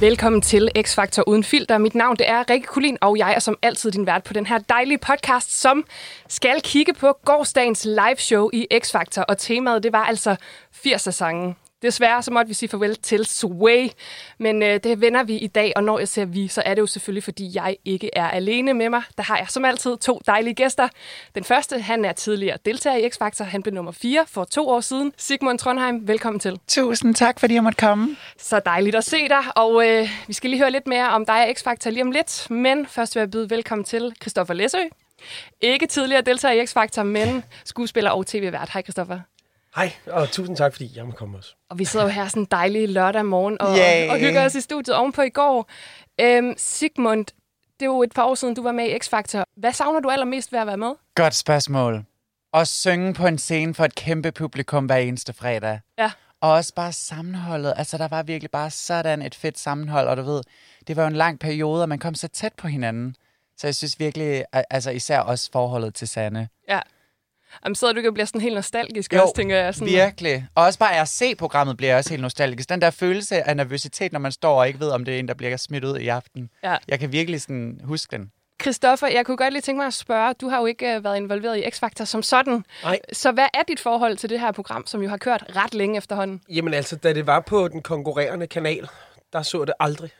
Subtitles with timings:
[0.00, 1.78] Velkommen til X-Factor Uden Filter.
[1.78, 4.46] Mit navn det er Rikke Kulin, og jeg er som altid din vært på den
[4.46, 5.84] her dejlige podcast, som
[6.28, 9.22] skal kigge på gårdsdagens live show i X-Factor.
[9.22, 10.36] Og temaet det var altså
[10.86, 11.56] 80'er-sangen.
[11.82, 13.88] Desværre så måtte vi sige farvel til Sway,
[14.38, 16.80] men øh, det vender vi i dag, og når jeg ser vi, så er det
[16.80, 19.02] jo selvfølgelig, fordi jeg ikke er alene med mig.
[19.16, 20.88] Der har jeg som altid to dejlige gæster.
[21.34, 23.44] Den første, han er tidligere deltager i X-Factor.
[23.44, 25.12] Han blev nummer 4 for to år siden.
[25.16, 26.60] Sigmund Trondheim, velkommen til.
[26.68, 28.16] Tusind tak, fordi jeg måtte komme.
[28.38, 31.34] Så dejligt at se dig, og øh, vi skal lige høre lidt mere om dig
[31.34, 32.50] og X-Factor lige om lidt.
[32.50, 34.78] Men først vil jeg byde velkommen til Christoffer Læsø.
[35.60, 38.70] Ikke tidligere deltager i X-Factor, men skuespiller og tv-vært.
[38.72, 39.20] Hej Christoffer.
[39.76, 41.54] Hej, og tusind tak, fordi jeg må komme også.
[41.70, 44.10] Og vi sidder jo her sådan en dejlig lørdag morgen og, Yay.
[44.10, 45.70] og hygger os i studiet ovenpå i går.
[46.20, 47.24] Øhm, Sigmund,
[47.80, 49.42] det er jo et par år siden, du var med i X-Factor.
[49.56, 50.92] Hvad savner du allermest ved at være med?
[51.14, 52.04] Godt spørgsmål.
[52.54, 55.80] At synge på en scene for et kæmpe publikum hver eneste fredag.
[55.98, 56.10] Ja.
[56.40, 57.74] Og også bare sammenholdet.
[57.76, 60.42] Altså, der var virkelig bare sådan et fedt sammenhold, og du ved,
[60.86, 63.16] det var jo en lang periode, og man kom så tæt på hinanden.
[63.58, 66.48] Så jeg synes virkelig, al- altså især også forholdet til Sanne.
[66.68, 66.80] Ja.
[67.64, 69.74] Jamen, sidder du ikke og bliver sådan helt nostalgisk også, tænker jeg.
[69.74, 70.46] Sådan, virkelig.
[70.54, 72.68] Og også bare at se programmet bliver jeg også helt nostalgisk.
[72.68, 75.28] Den der følelse af nervøsitet, når man står og ikke ved, om det er en,
[75.28, 76.50] der bliver smidt ud i aften.
[76.64, 76.76] Ja.
[76.88, 78.30] Jeg kan virkelig sådan huske den.
[78.62, 81.16] Christoffer, jeg kunne godt lige tænke mig at spørge, du har jo ikke øh, været
[81.16, 82.64] involveret i X-Factor som sådan.
[82.82, 82.98] Nej.
[83.12, 85.96] Så hvad er dit forhold til det her program, som jo har kørt ret længe
[85.96, 86.40] efterhånden?
[86.48, 88.88] Jamen altså, da det var på den konkurrerende kanal,
[89.32, 90.10] der så det aldrig.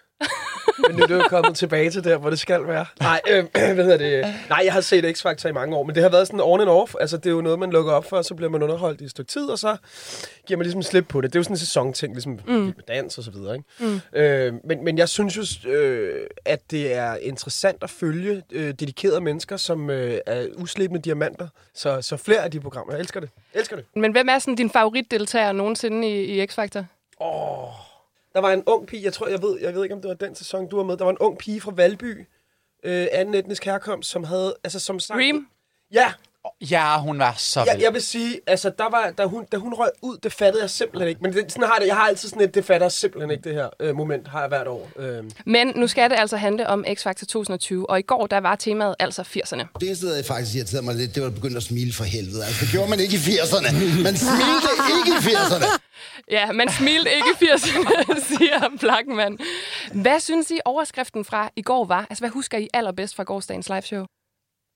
[0.78, 2.86] Men nu er det jo kommet tilbage til der, hvor det skal være.
[3.00, 4.34] Nej, øh, hvad hedder det?
[4.48, 6.70] Nej, jeg har set X-Factor i mange år, men det har været sådan on and
[6.70, 6.94] off.
[7.00, 9.04] Altså, det er jo noget, man lukker op for, og så bliver man underholdt i
[9.04, 9.76] et stykke tid, og så
[10.46, 11.32] giver man ligesom slip på det.
[11.32, 12.54] Det er jo sådan en sæsonting, ligesom mm.
[12.54, 13.56] med dans og så videre.
[13.56, 14.00] Ikke?
[14.12, 14.18] Mm.
[14.18, 19.20] Øh, men, men jeg synes jo, øh, at det er interessant at følge øh, dedikerede
[19.20, 21.48] mennesker, som øh, er uslebende diamanter.
[21.74, 22.92] Så, så flere af de programmer.
[22.92, 23.30] Jeg elsker det.
[23.54, 23.84] Jeg elsker det.
[23.96, 26.84] Men hvem er sådan din favoritdeltager nogensinde i, i X-Factor?
[28.36, 30.14] Der var en ung pige, jeg tror, jeg ved, jeg ved ikke, om det var
[30.14, 30.96] den sæson, du var med.
[30.96, 32.26] Der var en ung pige fra Valby,
[32.82, 35.20] øh, anden etnisk herkomst, som havde, altså som sang...
[35.20, 35.48] Dream?
[35.92, 36.12] Ja,
[36.70, 37.82] Ja, hun var så jeg, vild.
[37.84, 40.70] jeg vil sige, altså der var, da hun, da hun røg ud, det fattede jeg
[40.70, 41.20] simpelthen ikke.
[41.22, 43.30] Men det, sådan har jeg det, jeg har altid sådan et, det fatter jeg simpelthen
[43.30, 44.90] ikke, det her øh, moment, har jeg hvert år.
[44.96, 45.24] Øh.
[45.46, 48.94] Men nu skal det altså handle om X-Factor 2020, og i går der var temaet
[48.98, 49.64] altså 80'erne.
[49.80, 52.44] Det eneste, der faktisk irriterede mig lidt, det var at begynde at smile for helvede.
[52.44, 53.72] Altså, det gjorde man ikke i 80'erne.
[54.02, 54.68] Man smilte
[54.98, 55.78] ikke i 80'erne.
[56.30, 59.38] Ja, man smilte ikke i 80'erne, siger Blackman.
[59.92, 62.06] Hvad synes I overskriften fra i går var?
[62.10, 64.04] Altså, hvad husker I allerbedst fra gårdsdagens live show?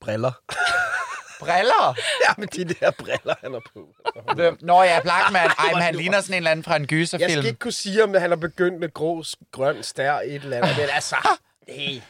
[0.01, 0.33] Briller.
[1.41, 1.95] Briller!
[2.25, 3.89] ja, med de der briller, han er på.
[4.35, 4.59] Hvem?
[4.61, 5.51] Nå ja, Blackman.
[5.59, 7.31] Ej, men han ligner sådan en eller anden fra en Jeg gyserfilm.
[7.31, 10.77] skal ikke kunne sige, om han har begyndt med grå, grøn, stær, et eller andet.
[10.79, 11.17] Men altså,
[11.69, 12.01] hey.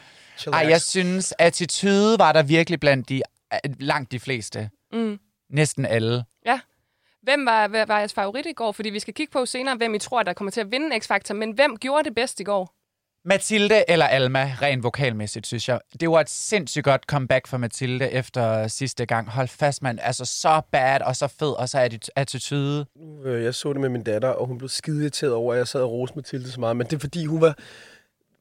[0.53, 3.21] Ej, jeg synes, attitude var der virkelig blandt de
[3.53, 4.69] øh, langt de fleste.
[4.93, 5.19] Mm.
[5.49, 6.23] Næsten alle.
[6.45, 6.59] Ja.
[7.21, 8.71] Hvem var, hvad var jeres favorit i går?
[8.71, 11.33] Fordi vi skal kigge på senere, hvem I tror, der kommer til at vinde X-Factor.
[11.33, 12.75] Men hvem gjorde det bedst i går?
[13.25, 15.79] Mathilde eller Alma, rent vokalmæssigt, synes jeg.
[15.99, 19.29] Det var et sindssygt godt comeback for Mathilde efter sidste gang.
[19.29, 19.99] Hold fast, mand.
[20.01, 22.85] Altså, så bad og så fed, og så er attitude.
[23.25, 25.67] Øh, jeg så det med min datter, og hun blev skide irriteret over, at jeg
[25.67, 26.77] sad og roste Mathilde så meget.
[26.77, 27.57] Men det er fordi, hun var...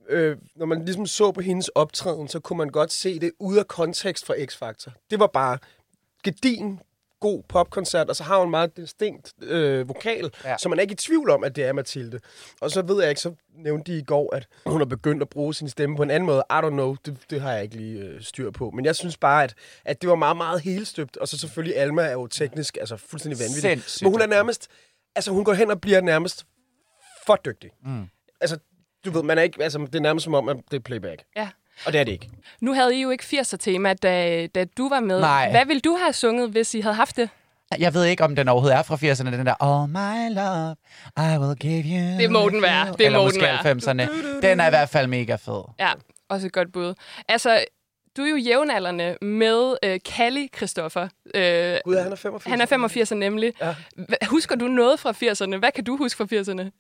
[0.09, 3.57] Øh, når man ligesom så på hendes optræden, så kunne man godt se det ud
[3.57, 5.07] af kontekst fra X-Factor.
[5.11, 5.59] Det var bare
[6.25, 6.81] gedin,
[7.21, 10.57] god popkoncert, og så har hun en meget distinkt øh, vokal, Ja.
[10.59, 12.21] så man er ikke i tvivl om, at det er Mathilde.
[12.61, 15.29] Og så ved jeg ikke, så nævnte de i går, at hun har begyndt at
[15.29, 16.45] bruge sin stemme på en anden måde.
[16.51, 18.71] I don't know, det, det har jeg ikke lige øh, styr på.
[18.71, 19.55] Men jeg synes bare, at,
[19.85, 21.17] at det var meget, meget helstøbt.
[21.17, 23.61] Og så selvfølgelig, Alma er jo teknisk altså fuldstændig vanvittig.
[23.63, 24.69] Sindssygt Men hun er nærmest,
[25.15, 26.47] altså hun går hen og bliver nærmest
[27.27, 27.71] for dygtig.
[27.85, 28.05] Mm.
[28.41, 28.59] Altså,
[29.05, 31.23] du ved, man er ikke, altså, det er nærmest som om, at det er playback.
[31.37, 31.49] Ja.
[31.87, 32.29] Og det er det ikke.
[32.61, 35.21] Nu havde I jo ikke 80'er-tema, da, da du var med.
[35.21, 35.51] Nej.
[35.51, 37.29] Hvad ville du have sunget, hvis I havde haft det?
[37.79, 40.77] Jeg ved ikke, om den overhovedet er fra 80'erne, den der All my love,
[41.17, 42.19] I will give you.
[42.19, 42.93] Det må den være.
[42.99, 44.07] Det Eller må måske den være.
[44.07, 44.41] 90'erne.
[44.43, 45.63] Den er i hvert fald mega fed.
[45.79, 45.91] Ja,
[46.29, 46.95] også et godt bud.
[47.29, 47.65] Altså,
[48.17, 51.03] du er jo jævnaldrende med øh, Kalli Christoffer.
[51.35, 52.45] Øh, Gud, han er 85.
[52.45, 53.53] han er 85 nemlig.
[53.61, 53.75] Ja.
[54.27, 55.57] Husker du noget fra 80'erne?
[55.57, 56.71] Hvad kan du huske fra 80'erne?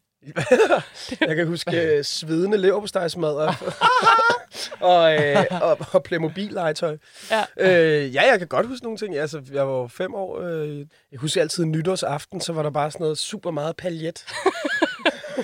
[1.20, 3.52] Jeg kan huske øh, svedende leverpostejsmadder
[4.80, 6.96] og, øh, og, og Playmobil-legetøj.
[7.30, 7.44] Ja.
[7.60, 9.16] Øh, ja, jeg kan godt huske nogle ting.
[9.16, 10.40] Altså, jeg var fem år.
[10.40, 10.78] Øh,
[11.12, 14.24] jeg husker altid nytårsaften, så var der bare sådan noget super meget paljet.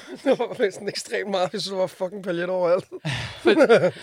[0.25, 1.53] det var sådan ekstremt meget.
[1.53, 2.85] Jeg synes, var fucking paljet overalt.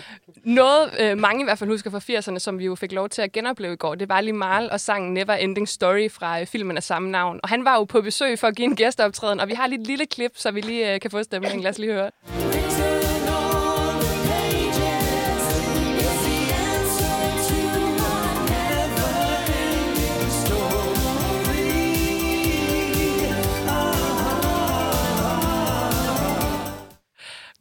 [0.43, 3.21] Noget, øh, mange i hvert fald husker fra 80'erne, som vi jo fik lov til
[3.21, 6.47] at genopleve i går, det var lige Marl og sangen Never Ending Story fra øh,
[6.47, 7.39] filmen af samme navn.
[7.43, 9.81] Og han var jo på besøg for at give en gæsteoptræden, og vi har lige
[9.81, 11.61] et lille klip, så vi lige øh, kan få stemningen.
[11.61, 12.62] Lad os lige høre.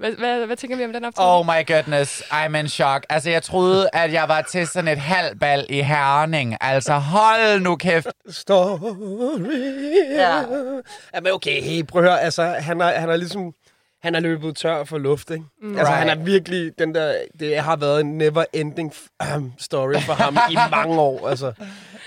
[0.03, 1.31] Hvad, hvad, hvad tænker vi om den optræden?
[1.31, 3.07] Oh my goodness, I'm in shock.
[3.11, 6.57] Altså, jeg troede, at jeg var til sådan et halvbal i Herning.
[6.61, 8.07] Altså, hold nu kæft.
[8.29, 8.79] Story.
[10.11, 10.43] Ja.
[11.15, 13.53] Jamen okay, hey, prøv at høre, altså, han er, han er ligesom,
[14.03, 15.45] han er løbet tør for luft, ikke?
[15.63, 15.79] Mm.
[15.79, 16.09] Altså, Right.
[16.09, 18.95] han er virkelig, den der, det har været en never-ending
[19.69, 21.53] story for ham i mange år, altså.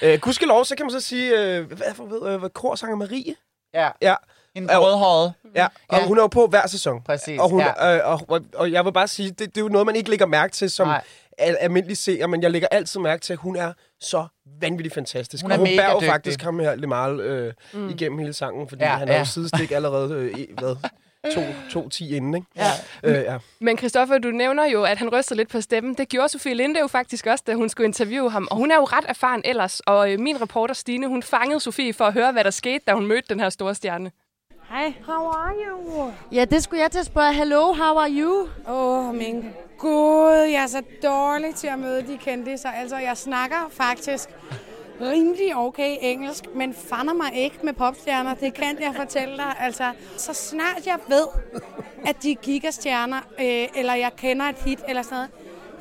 [0.02, 3.36] Øh, gudskelov, så kan man så sige, øh, hvad, for, ved, øh, hvad korsanger Marie?
[3.74, 4.16] Ja, Ja,
[4.56, 5.34] en rødhåret.
[5.56, 6.08] ja, og Ja.
[6.08, 7.02] hun er jo på hver sæson.
[7.02, 7.96] Præcis, Og, hun, ja.
[7.98, 10.10] øh, og, og, og jeg vil bare sige, det, det er jo noget, man ikke
[10.10, 11.02] lægger mærke til som Nej.
[11.38, 14.28] al- almindelig seer, men jeg lægger altid mærke til, at hun er så
[14.62, 15.44] vanvittigt fantastisk.
[15.44, 16.10] Hun er og hun mega bærer jo dygtig.
[16.10, 17.90] faktisk ham her Lemal øh, mm.
[17.90, 19.20] igennem hele sangen, fordi Ja, ja, han er ja.
[19.20, 20.76] jo sidestik allerede øh, hvad,
[21.34, 21.42] to,
[21.72, 22.48] to ti inden, ikke?
[22.56, 22.68] Ja.
[23.04, 23.38] Øh, ja.
[23.62, 25.94] Men Christoffer, du nævner jo, at han ryster lidt på stemmen.
[25.94, 28.48] Det gjorde Sofie Linde jo faktisk også, da hun skulle interviewe ham.
[28.52, 29.80] Og hun er jo ret erfaren ellers.
[29.80, 32.94] Og øh, min reporter Stine, hun fangede Sofie for at høre, hvad der skete, da
[32.94, 34.12] hun mødte den her store stjerne.
[34.70, 34.94] Hej.
[35.06, 36.12] How are you?
[36.32, 37.34] Ja, det skulle jeg til at spørge.
[37.34, 38.48] Hello, how are you?
[38.68, 39.46] Åh, oh, min
[39.78, 42.52] gud, jeg er så dårlig til at møde de kendte.
[42.52, 44.30] Altså, jeg snakker faktisk
[45.02, 48.34] rimelig okay engelsk, men fander mig ikke med popstjerner.
[48.34, 49.56] Det kan jeg fortælle dig.
[49.60, 51.28] Altså, så snart jeg ved,
[52.06, 55.30] at de er gigastjerner, øh, eller jeg kender et hit eller sådan noget,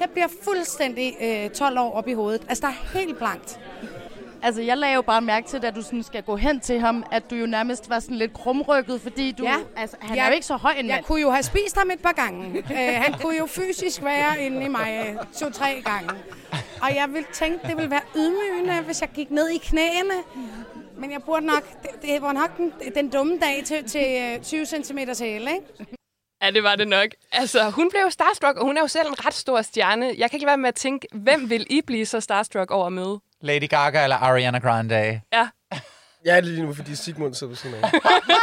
[0.01, 2.43] jeg bliver fuldstændig øh, 12 år op i hovedet.
[2.49, 3.61] Altså, der er helt blankt.
[4.45, 7.05] Altså, jeg lagde jo bare mærke til, at du sådan skal gå hen til ham,
[7.13, 9.45] at du jo nærmest var sådan lidt krumrykket, fordi du...
[9.45, 9.55] Ja.
[9.77, 10.23] Altså, han Ja.
[10.23, 11.05] er jo ikke så høj en Jeg mand.
[11.05, 12.59] kunne jo have spist ham et par gange.
[12.59, 16.11] Øh, han kunne jo fysisk være inde i mig øh, to-tre gange.
[16.83, 20.15] Og jeg ville tænke, det ville være ydmygende, hvis jeg gik ned i knæene.
[20.99, 24.07] Men jeg burde nok, det, det var nok den, den dumme dag til, til
[24.37, 25.67] øh, 20 cm hæle, ikke?
[26.43, 27.09] Ja, det var det nok.
[27.33, 30.13] Altså, hun blev jo starstruck, og hun er jo selv en ret stor stjerne.
[30.19, 32.93] Jeg kan ikke være med at tænke, hvem vil I blive så starstruck over at
[32.93, 33.21] møde?
[33.45, 35.21] Lady Gaga eller Ariana Grande.
[35.33, 35.49] Ja,
[36.25, 37.91] Jeg er lige nu, fordi Sigmund sidder ved siden af.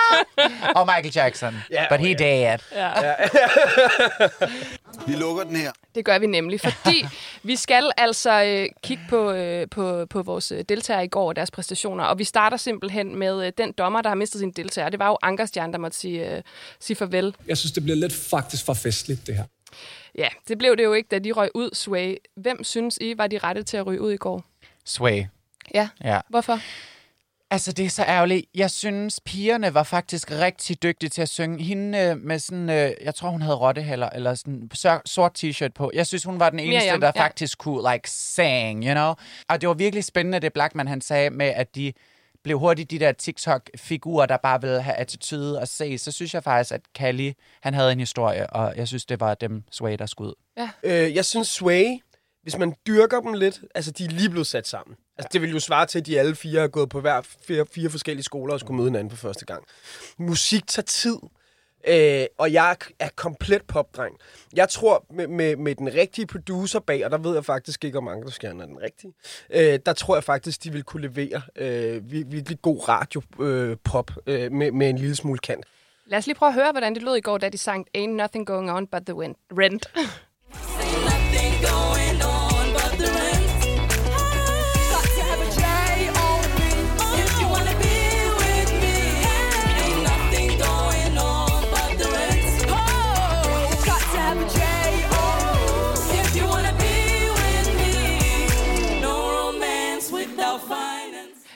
[0.80, 1.56] Og Michael Jackson.
[1.72, 2.14] Ja, But he ja.
[2.14, 2.58] dead.
[5.08, 5.72] Vi lukker den her.
[5.96, 7.06] det gør vi nemlig, fordi
[7.44, 11.36] vi skal altså øh, kigge på, øh, på, på vores øh, deltagere i går og
[11.36, 14.90] deres præstationer, og vi starter simpelthen med øh, den dommer, der har mistet sin deltager.
[14.90, 16.42] Det var jo Ankerstjern, der måtte sige, øh,
[16.80, 17.36] sige farvel.
[17.48, 19.44] Jeg synes, det bliver lidt faktisk for festligt, det her.
[20.18, 22.16] Ja, det blev det jo ikke, da de røg ud, Sway.
[22.38, 24.44] Hvem synes I var de rette til at ryge ud i går?
[24.86, 25.24] Sway.
[25.74, 26.20] Ja, Ja.
[26.30, 26.60] hvorfor?
[27.54, 28.46] Altså, det er så ærgerligt.
[28.56, 31.64] Jeg synes, pigerne var faktisk rigtig dygtige til at synge.
[31.64, 34.70] Hende øh, med sådan, øh, jeg tror, hun havde rottehaller, eller sådan
[35.06, 35.92] sort t-shirt på.
[35.94, 37.24] Jeg synes, hun var den eneste, Miriam, der ja.
[37.24, 39.14] faktisk kunne, like, sang, you know?
[39.50, 41.94] Og det var virkelig spændende, det Blackman, han sagde med, at de
[42.44, 45.98] blev hurtigt de der TikTok-figurer, der bare ville have attitude og se.
[45.98, 49.34] Så synes jeg faktisk, at Callie, han havde en historie, og jeg synes, det var
[49.34, 50.68] dem Sway, der skulle ud.
[50.84, 51.86] Øh, jeg synes, Sway,
[52.44, 54.96] hvis man dyrker dem lidt, altså de er lige blevet sat sammen.
[55.18, 57.66] Altså, det vil jo svare til, at de alle fire er gået på hver fire,
[57.72, 59.64] fire forskellige skoler og skulle møde hinanden for første gang.
[60.18, 61.18] Musik tager tid,
[61.88, 64.16] øh, og jeg er komplet popdreng.
[64.56, 67.98] Jeg tror, med, med, med den rigtige producer bag, og der ved jeg faktisk ikke,
[67.98, 69.14] om Ankerstjerne er den rigtige,
[69.50, 73.78] øh, der tror jeg faktisk, de vil kunne levere øh, vir- virkelig god radio-pop øh,
[73.84, 75.66] pop, øh, med, med en lille smule kant.
[76.06, 78.10] Lad os lige prøve at høre, hvordan det lød i går, da de sang Ain't
[78.10, 79.36] Nothing Going On But The Wind.
[79.52, 79.86] Rent.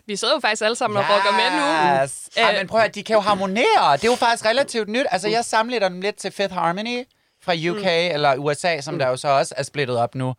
[0.07, 2.03] Vi sidder jo faktisk alle sammen og rocker med nu.
[2.03, 2.29] Yes.
[2.37, 2.57] Ja, Øh.
[2.57, 3.93] men prøv at høre, de kan jo harmonere.
[3.93, 5.05] Det er jo faktisk relativt nyt.
[5.11, 7.03] Altså, jeg sammenligner dem lidt til Fifth Harmony
[7.43, 8.15] fra UK mm.
[8.15, 8.99] eller USA, som mm.
[8.99, 10.33] der jo så også er splittet op nu.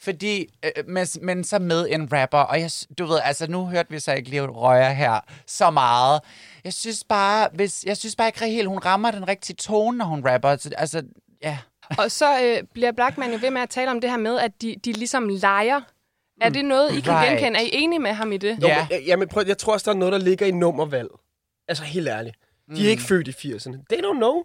[0.00, 3.90] Fordi, øh, med, men så med en rapper, og jeg, du ved, altså nu hørte
[3.90, 6.20] vi så ikke lige Røger her så meget.
[6.64, 10.04] Jeg synes bare, hvis, jeg synes bare ikke helt, hun rammer den rigtige tone, når
[10.04, 10.56] hun rapper.
[10.56, 11.02] Så, altså,
[11.42, 11.58] ja.
[11.98, 14.62] Og så øh, bliver Blackman jo ved med at tale om det her med, at
[14.62, 15.80] de, de ligesom leger.
[16.40, 17.28] Er det noget, I kan Right.
[17.30, 17.58] genkende?
[17.58, 18.58] Er I enige med ham i det?
[18.62, 18.68] Jo,
[19.06, 19.16] Ja.
[19.16, 21.08] men, prøv, jeg tror også, der er noget, der ligger i nummervalg.
[21.68, 22.36] Altså, helt ærligt.
[22.76, 23.84] De er ikke født i 80'erne.
[23.90, 24.42] They don't know.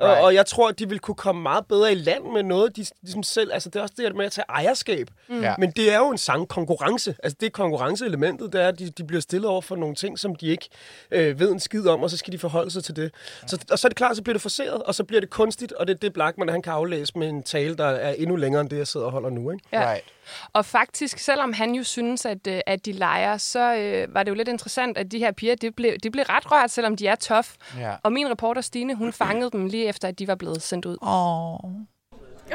[0.00, 0.18] Right.
[0.18, 2.76] Og, og jeg tror, at de vil kunne komme meget bedre i land med noget,
[2.76, 3.52] de ligesom selv...
[3.52, 5.10] Altså, det er også det med at tage ejerskab.
[5.28, 5.40] Mm.
[5.40, 5.54] Ja.
[5.58, 7.16] Men det er jo en sangkonkurrence.
[7.22, 10.18] Altså, det er konkurrenceelementet, det er, at de, de bliver stillet over for nogle ting,
[10.18, 10.68] som de ikke
[11.10, 13.14] øh, ved en skid om, og så skal de forholde sig til det.
[13.46, 15.72] Så, og så er det klart, så bliver det forseret, og så bliver det kunstigt,
[15.72, 18.60] og det er det Blackman, han kan aflæse med en tale, der er endnu længere
[18.60, 19.50] end det, jeg sidder og holder nu.
[19.50, 19.64] Ikke?
[19.72, 19.92] Ja.
[19.92, 20.04] Right.
[20.52, 24.30] Og faktisk, selvom han jo synes, at, øh, at de leger, så øh, var det
[24.30, 27.06] jo lidt interessant, at de her piger, de blev, de blev ret rørt, selvom de
[27.06, 27.48] er tough.
[27.78, 27.94] Ja.
[28.02, 30.96] Og min reporter Stine, hun fangede dem lige efter, at de var blevet sendt ud.
[31.00, 31.70] Oh.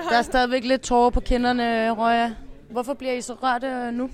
[0.10, 2.34] Der er stadigvæk lidt tårer på kinderne, Røja.
[2.70, 4.10] Hvorfor bliver I så rørte nu?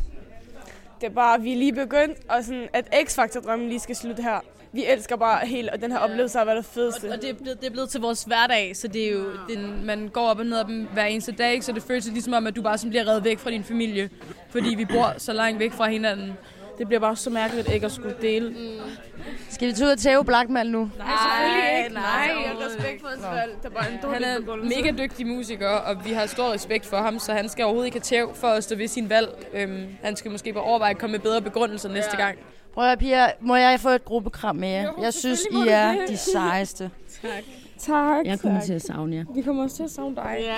[1.01, 4.23] Det er bare, at vi er lige begyndt, og sådan, at X-Factor-drømmen lige skal slutte
[4.23, 4.39] her.
[4.71, 7.05] vi elsker bare helt, og den her oplevelse har været det fedeste.
[7.05, 9.25] Og, og det, er blevet, det er blevet til vores hverdag, så det er jo,
[9.49, 11.65] det, man går op og ned af dem hver eneste dag, ikke?
[11.65, 14.09] så det føles ligesom om, at du bare sådan bliver reddet væk fra din familie,
[14.49, 16.33] fordi vi bor så langt væk fra hinanden.
[16.77, 18.49] Det bliver bare så mærkeligt ikke at skulle dele.
[18.49, 18.55] Mm.
[19.49, 20.79] Skal vi tage ud og tæve Blackman nu?
[20.97, 21.93] Nej, selvfølgelig ikke.
[21.93, 22.43] nej, Nej, nej.
[22.43, 23.55] jeg har respekt for os valg.
[23.63, 24.77] Det er bare en dårlig Han er begrundelse.
[24.81, 27.95] mega dygtig musiker, og vi har stor respekt for ham, så han skal overhovedet ikke
[27.97, 29.29] have tæv for at stå ved sin valg.
[29.53, 32.37] Øhm, han skal måske bare overveje at komme med bedre begrundelser næste gang.
[32.73, 33.31] Prøv at piger.
[33.41, 34.83] Må jeg få et gruppekram med jer?
[34.83, 36.09] Jo, Jeg synes, I er det.
[36.09, 36.91] de sejeste.
[37.21, 37.43] Tak.
[37.79, 38.65] Tak, Jeg kommer tak.
[38.65, 39.23] til at savne jer.
[39.35, 40.35] Vi kommer også til at savne dig.
[40.39, 40.55] Ja.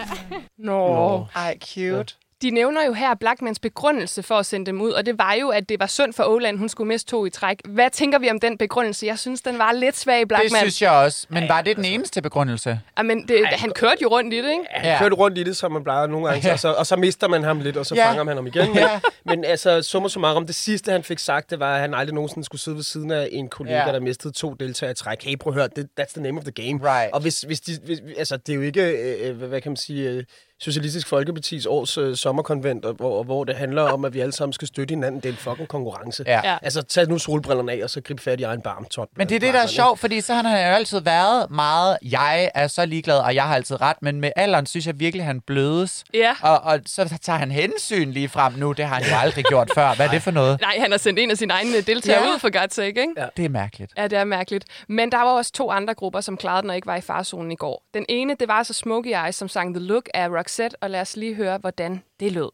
[0.57, 1.25] Nå.
[1.35, 2.15] Ej, cute.
[2.41, 5.49] De nævner jo her Blackmans begrundelse for at sende dem ud, og det var jo,
[5.49, 7.61] at det var synd for Åland, hun skulle miste to i træk.
[7.67, 9.05] Hvad tænker vi om den begrundelse?
[9.05, 10.49] Jeg synes, den var lidt svag, Blackman.
[10.51, 11.27] Det synes jeg også.
[11.29, 12.79] Men var det den eneste begrundelse?
[12.97, 14.63] Ja, men det, han kørte jo rundt i det, ikke?
[14.83, 14.97] Ja.
[14.99, 17.43] Kørte rundt i det, som man plejer nogle gange, og, så, og så mister man
[17.43, 18.07] ham lidt, og så Ja.
[18.09, 18.67] fanger man ham igen.
[18.69, 18.99] Men, Ja.
[19.25, 22.45] men altså, summa summarum, det sidste, han fik sagt, det var, at han aldrig nogensinde
[22.45, 23.91] skulle sidde ved siden af en kollega, Ja.
[23.91, 25.23] der mistede to deltagere i træk.
[25.23, 26.79] Hey, prøv at høre, det, that's the name of the game.
[26.83, 27.13] Right.
[27.13, 28.81] Og hvis, hvis de, hvis, altså, det er jo ikke,
[29.29, 30.23] øh, hvad, hvad kan man sige, øh,
[30.61, 34.53] Socialistisk Folkepartis års øh, sommerkonvent, og, hvor, hvor det handler om, at vi alle sammen
[34.53, 35.21] skal støtte hinanden.
[35.21, 36.23] Det er en fucking konkurrence.
[36.27, 36.41] Ja.
[36.51, 36.57] Ja.
[36.61, 38.85] Altså, tag nu solbrillerne af, og så grib fat i egen barm.
[38.85, 41.51] Tot, Men det er det, der er sjovt, fordi så har han jo altid været
[41.51, 44.99] meget, jeg er så ligeglad, og jeg har altid ret, men med alderen synes jeg
[44.99, 46.03] virkelig, han blødes.
[46.13, 46.35] Ja.
[46.41, 49.71] Og, og så tager han hensyn lige frem nu, det har han jo aldrig gjort
[49.75, 49.95] før.
[49.95, 50.61] Hvad er det for noget?
[50.61, 52.33] Nej, han har sendt en af sine egne deltagere Ja.
[52.33, 53.13] ud, for God's sake, ikke?
[53.17, 53.25] Ja.
[53.37, 53.91] Det er mærkeligt.
[53.97, 54.65] Ja, det er mærkeligt.
[54.87, 57.51] Men der var også to andre grupper, som klarede den og ikke var i farzonen
[57.51, 57.83] i går.
[57.93, 61.01] Den ene, det var altså Smokey Eyes, som sang The Look af Roxette, og lad
[61.01, 62.49] os lige høre, hvordan det lød.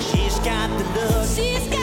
[0.00, 1.24] She's got the look.
[1.36, 1.77] She's got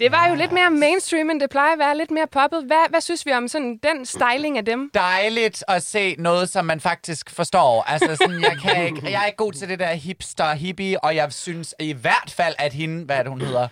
[0.00, 2.64] Det var jo lidt mere mainstream, end det plejer at være, lidt mere poppet.
[2.64, 4.90] Hvad, hvad synes vi om sådan den styling af dem?
[4.94, 7.82] Dejligt at se noget, som man faktisk forstår.
[7.82, 11.16] Altså, sådan, jeg, kan ikke, jeg er ikke god til det der hipster hippie, og
[11.16, 13.68] jeg synes i hvert fald, at hende, hvad er det, hun hedder?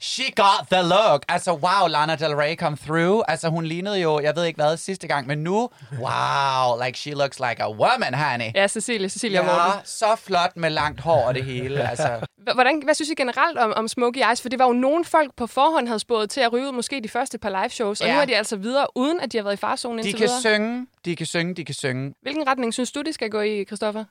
[0.00, 1.24] She got the look.
[1.28, 3.24] Altså, wow, Lana Del Rey come through.
[3.28, 7.10] Altså, hun lignede jo, jeg ved ikke hvad, sidste gang, men nu, wow, like she
[7.14, 8.50] looks like a woman, honey.
[8.54, 9.80] Ja, Cecilie, Cecilia Ja, Morten.
[9.84, 11.88] så flot med langt hår og det hele.
[11.90, 14.42] Altså, Hvordan, hvad synes I generelt om, om Smokey Eyes?
[14.42, 17.00] For det var jo nogle folk på forhånd havde spået til at ryge ud måske
[17.00, 18.14] de første par live shows, og Ja.
[18.14, 20.28] nu er de altså videre, uden at de har været i farzonen de indtil kan
[20.28, 20.40] videre.
[20.40, 22.14] synge, de kan synge, de kan synge.
[22.22, 24.04] Hvilken retning synes du, de skal gå i, Christoffer?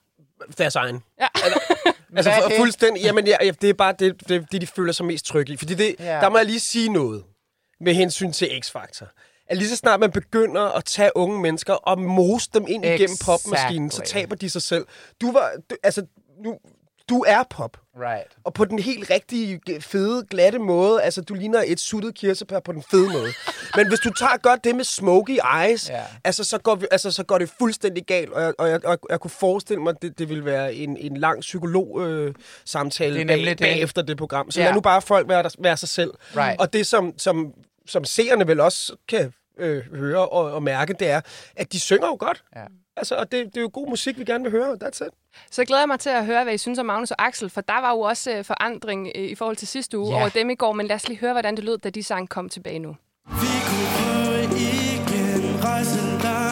[0.58, 1.04] Deres egen.
[1.22, 1.28] Ja.
[2.16, 2.58] Altså er for, det?
[2.58, 5.54] fuldstændig, jamen ja, ja, det er bare det, det, det, de føler sig mest trygge
[5.54, 5.58] i.
[5.58, 6.06] Fordi det, Ja.
[6.06, 7.24] der må jeg lige sige noget
[7.80, 9.06] med hensyn til X-Factor.
[9.50, 13.04] At lige så snart man begynder at tage unge mennesker og mose dem ind igennem
[13.04, 13.26] Exactly.
[13.26, 14.86] popmaskinen, så taber de sig selv.
[15.22, 16.06] Du var, du, altså,
[16.44, 16.58] nu,
[17.10, 17.78] du er pop.
[18.00, 18.28] Right.
[18.44, 21.02] Og på den helt rigtige, fede, glatte måde.
[21.02, 23.28] Altså, du ligner et suttet kirsebær på den fede måde.
[23.76, 26.02] Men hvis du tager godt det med smoky eyes, Ja.
[26.24, 28.30] altså, så går vi, altså, så går det fuldstændig galt.
[28.34, 30.98] Og jeg, og jeg, og jeg, kunne forestille mig, at det, det ville være en,
[30.98, 32.34] en lang psykolog-samtale øh,
[32.66, 33.58] samtale Det bag, det.
[33.60, 34.52] bagefter det program.
[34.52, 34.66] Så Ja.
[34.66, 36.12] lad nu bare folk være, være sig selv.
[36.36, 36.60] Right.
[36.60, 37.54] Og det, som, som,
[37.88, 41.22] som seerne vel også kan øh, høre og, og mærke, det er,
[41.56, 42.44] at de synger jo godt.
[42.56, 42.64] Ja.
[42.98, 44.78] Altså, og det, det er jo god musik, vi gerne vil høre.
[44.84, 45.14] That's it.
[45.52, 47.62] Så glæder jeg mig til at høre, hvad I synes om Magnus og Axel, for
[47.62, 50.20] der var jo også øh, forandring øh, i forhold til sidste uge Ja.
[50.20, 52.30] over dem i går, men lad os lige høre, hvordan det lød, da de sang
[52.30, 52.96] Kom tilbage nu.
[54.68, 56.47] igen Rejse langt,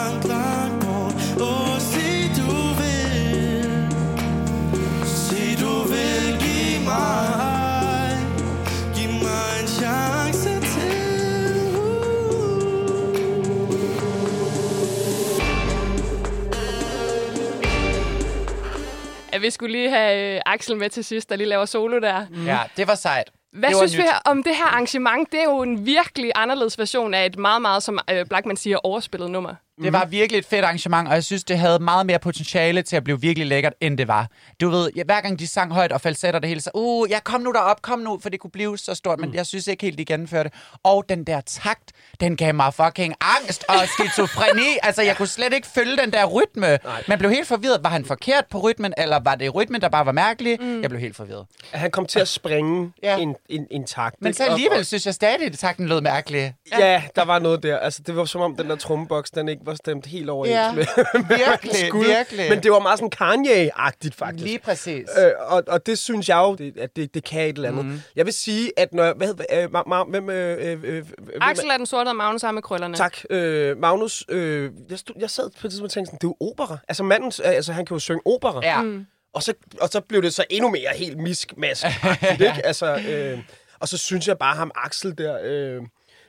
[19.36, 22.26] Ja, vi skulle lige have øh, Axel med til sidst, der lige laver solo der.
[22.46, 23.30] Ja, det var sejt.
[23.52, 25.32] Hvad det synes vi om det her arrangement?
[25.32, 28.78] Det er jo en virkelig anderledes version af et meget, meget, som øh, Blackman siger,
[28.84, 29.54] overspillet nummer.
[29.82, 32.96] Det var virkelig et fedt arrangement, og jeg synes, det havde meget mere potentiale til
[32.96, 34.28] at blive virkelig lækkert, end det var.
[34.60, 37.20] Du ved, ja, hver gang de sang højt og falsetter det hele, så, uh, ja,
[37.20, 39.82] kom nu derop, kom nu, for det kunne blive så stort, men jeg synes ikke
[39.82, 40.58] helt, de gennemførte det.
[40.84, 44.76] Og den der takt, den gav mig fucking angst og skizofreni.
[44.82, 46.78] altså, jeg kunne slet ikke følge den der rytme.
[47.08, 47.80] Man blev helt forvirret.
[47.82, 50.58] Var han forkert på rytmen, eller var det rytmen, der bare var mærkelig?
[50.60, 50.80] Mm.
[50.82, 51.46] Jeg blev helt forvirret.
[51.72, 53.16] Han kom til at springe Ja.
[53.18, 54.16] en, en, en takt.
[54.20, 56.54] Men så Og- alligevel synes jeg stadig, at takten lød mærkelig.
[56.72, 56.92] Ja.
[56.92, 57.78] ja, der var noget der.
[57.78, 60.72] Altså, det var som om, den der trommeboks, den ikke var stemt helt overens Ja,
[60.72, 60.86] med,
[61.28, 62.08] med virkelig, skulle.
[62.08, 62.50] virkelig.
[62.50, 64.44] Men det var meget sådan Kanye-agtigt, faktisk.
[64.44, 65.08] Lige præcis.
[65.18, 67.84] Øh, og, og det synes jeg jo, det, at det, det kan et eller andet.
[67.84, 68.00] Mm.
[68.16, 69.14] Jeg vil sige, at når...
[69.14, 72.16] Hvad, hedder- øh, ma, ma, hvem, øh, øh, øh, hvem, Axel er den sorte, og
[72.16, 72.96] Magnus er med krøllerne.
[72.96, 73.16] Tak.
[73.30, 76.34] Øh, Magnus, øh, jeg, stod, jeg sad på et tidspunkt og tænkte sådan, det er
[76.40, 76.78] jo opera.
[76.88, 78.60] Altså manden, øh, altså han kan jo synge opera.
[78.62, 78.82] Ja.
[78.82, 79.06] Mm.
[79.34, 81.84] Og så, og så blev det så endnu mere helt misk-mask
[82.32, 82.66] ikke?
[82.66, 83.38] Altså, øh,
[83.80, 85.38] Og så synes jeg bare, ham Axel der...
[85.42, 85.82] Øh,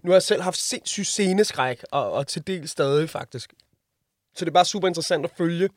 [0.04, 3.54] nu har jeg selv haft sindssyg sceneskræk, og, og til del stadig faktisk.
[4.36, 5.70] Så det er bare super interessant at følge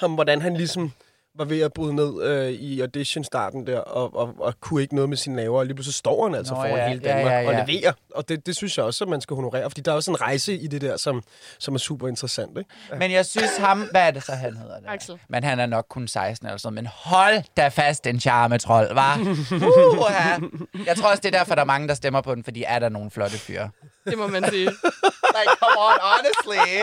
[0.00, 0.92] ham, hvordan han ligesom
[1.34, 5.08] var ved at bryde ned øh, i audition-starten der, og, og, og kunne ikke noget
[5.08, 7.32] med sine naver, og lige pludselig står han altså Nå, foran ja, hele ja, Danmark
[7.32, 7.60] ja, ja.
[7.60, 7.92] og leverer.
[8.14, 10.20] Og det, det synes jeg også, at man skal honorere, fordi der er også en
[10.20, 11.22] rejse i det der, som,
[11.58, 12.58] som er super interessant.
[12.58, 12.70] Ikke?
[12.98, 13.88] Men jeg synes ham...
[13.90, 14.76] Hvad er det så, han hedder?
[14.76, 14.86] Det?
[14.88, 15.18] Axel.
[15.28, 16.74] Men han er nok kun 16 eller sådan.
[16.74, 19.18] Men hold da fast en charmetrol, var.
[19.18, 22.64] Uh, jeg tror også, det er derfor, der er mange, der stemmer på den, fordi
[22.66, 23.70] er der nogle flotte fyre.
[24.04, 24.64] Det må man sige.
[24.64, 26.82] Like, come on, honestly.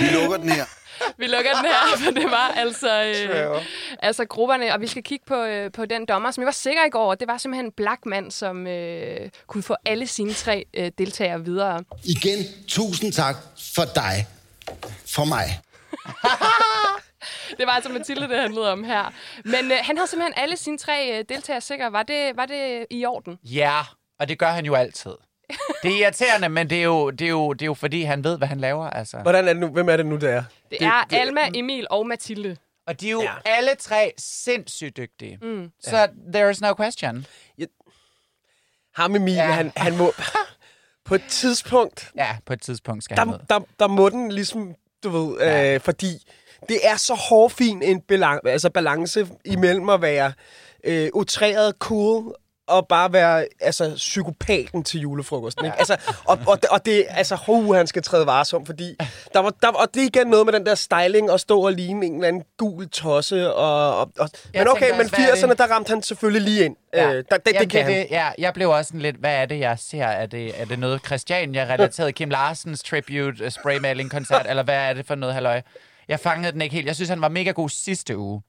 [0.00, 0.64] Vi lukker den her.
[1.18, 3.62] Vi lukker den her, for det var altså, øh,
[3.98, 6.84] altså grupperne, og vi skal kigge på, øh, på den dommer, som jeg var sikker
[6.84, 7.14] i går.
[7.14, 11.84] Det var simpelthen Blackman, som øh, kunne få alle sine tre øh, deltagere videre.
[12.04, 12.38] Igen,
[12.68, 13.36] tusind tak
[13.74, 14.26] for dig.
[15.06, 15.60] For mig.
[17.58, 19.12] Det var altså Mathilde, det handlede om her.
[19.44, 21.92] Men øh, han havde simpelthen alle sine tre øh, deltagere sikre.
[21.92, 23.38] Var det, var det i orden?
[23.44, 23.80] Ja,
[24.20, 25.12] og det gør han jo altid.
[25.82, 28.24] Det er irriterende, men det er, jo, det, er jo, det er jo fordi, han
[28.24, 28.90] ved, hvad han laver.
[28.90, 29.18] Altså.
[29.18, 29.68] Hvordan er det nu?
[29.68, 30.42] Hvem er det nu, der er?
[30.70, 32.56] Det, det er Alma, Emil og Mathilde.
[32.86, 33.32] Og de er jo Ja.
[33.44, 35.38] alle tre sindssygt dygtige.
[35.42, 35.70] Mm.
[35.82, 36.06] Så ja.
[36.32, 37.26] there is no question.
[38.94, 39.42] Ham Emil, ja.
[39.52, 40.12] Han, han må...
[41.04, 43.40] På et tidspunkt, Ja, på et tidspunkt skal han der, med.
[43.50, 44.74] der, der må den ligesom,
[45.04, 45.74] du ved, ja.
[45.74, 46.08] øh, fordi
[46.68, 50.32] det er så hårfin en balan- altså balance imellem at være
[50.84, 52.34] øh, utræret cool
[52.66, 55.64] og bare være altså, psykopaten til julefrokosten.
[55.64, 55.78] Ikke?
[55.78, 58.96] Altså, og, og, det- og det altså, ho, han skal træde varsom, fordi
[59.32, 61.60] der var, der, var- og det er igen noget med den der styling og stå
[61.66, 63.54] og ligne en eller anden gul tosse.
[63.54, 65.58] Og, og, og, men okay, men også, hvad er 80'erne, det?
[65.58, 66.76] der ramte han selvfølgelig lige ind.
[66.94, 67.12] Ja.
[67.12, 67.92] Øh, der, det, Jamen, det kan han.
[67.92, 70.04] det, ja, jeg blev også sådan lidt, hvad er det, jeg ser?
[70.04, 72.14] Er det, er det noget Christiania-relateret?
[72.14, 74.46] Kim Larsens tribute uh, spraymaling-koncert?
[74.50, 75.62] eller hvad er det for noget, halløj?
[76.08, 76.86] Jeg fangede den ikke helt.
[76.86, 78.42] Jeg synes, han var mega god sidste uge.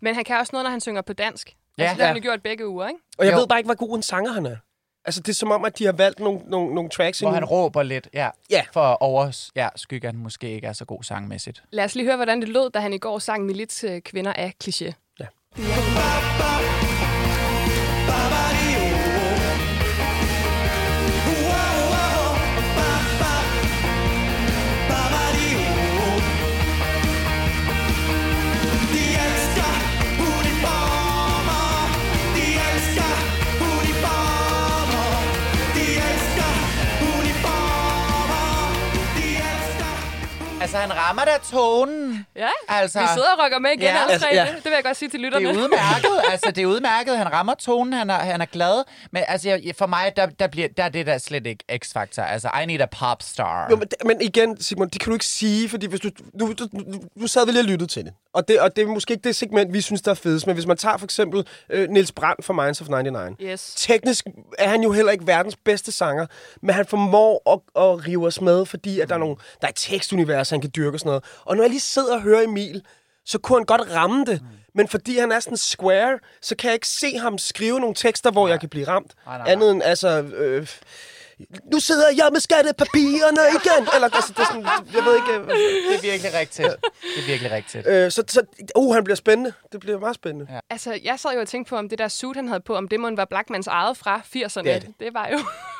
[0.00, 1.54] Men han kan også noget, når han synger på dansk.
[1.78, 1.82] Ja.
[1.82, 2.22] Altså, det har han Ja.
[2.22, 3.00] jo gjort begge uger, ikke?
[3.18, 3.38] Og jeg Jo.
[3.38, 4.56] ved bare ikke, hvor god en sanger han er.
[5.04, 7.44] Altså, det er som om, at de har valgt nogle, nogle, nogle tracks Hvor han
[7.44, 8.28] råber lidt, ja.
[8.50, 8.62] Ja.
[8.72, 11.62] For at over, ja, skygge, at han måske ikke er så god sangmæssigt.
[11.70, 14.32] Lad os lige høre, hvordan det lød, da han i går sang Milits øh, kvinder
[14.32, 14.92] af kliché.
[15.56, 15.62] De
[40.68, 42.07] elsker Altså, han rammer da tonen.
[42.38, 43.96] Ja, Altså, vi sidder og rykker med igen, Ja.
[44.08, 44.34] Altså, tre.
[44.34, 44.40] ja.
[44.46, 45.48] Det, det vil jeg godt sige til Det lytterne.
[45.48, 47.18] er udmærket, altså det er udmærket.
[47.18, 48.84] Han rammer tonen, han er, han er glad.
[49.12, 52.22] Men altså, jeg, for mig, der, der, bliver, der er det der slet ikke x-faktor.
[52.22, 53.66] Altså, I need a pop star.
[53.70, 56.08] Jo, men, men igen, Simon, det kan du ikke sige, fordi hvis du,
[56.40, 58.12] du, du, du, du sad vel lige og lyttede til det.
[58.32, 58.60] Og, det.
[58.60, 60.46] og det er måske ikke det segment, vi synes, der er fedest.
[60.46, 63.36] Men hvis man tager for eksempel øh, Nils Brandt fra Minds of 99.
[63.42, 63.72] Yes.
[63.76, 64.26] Teknisk
[64.58, 66.26] er han jo heller ikke verdens bedste sanger,
[66.62, 69.70] men han formår at, at rive os med, fordi at der, er nogle, der er
[69.70, 71.24] et tekstunivers, han kan dyrke og sådan noget.
[71.44, 72.82] Og når jeg lige sidder og hører Emil,
[73.26, 74.42] så kunne han godt ramme det.
[74.74, 78.30] Men fordi han er sådan square, så kan jeg ikke se ham skrive nogle tekster,
[78.30, 79.12] hvor jeg kan blive ramt.
[79.26, 79.52] Nej, nej, nej.
[79.52, 80.22] Andet end, altså...
[80.22, 80.68] Øh,
[81.72, 83.88] nu sidder jeg med skattepapirerne igen.
[83.94, 85.32] Eller, altså, det er sådan, jeg ved ikke...
[85.32, 85.46] øh,
[85.88, 86.68] Det er virkelig rigtigt.
[87.16, 87.86] Det er virkelig rigtigt.
[87.86, 88.42] Øh, så, så,
[88.76, 89.52] uh, han bliver spændende.
[89.72, 90.46] Det bliver meget spændende.
[90.52, 90.58] Ja.
[90.70, 92.88] Altså, jeg sad jo og tænkte på, om det der suit, han havde på, om
[92.88, 94.62] det må var Blackmans eget fra 80'erne.
[94.62, 94.94] Det det.
[95.00, 95.38] det var jo...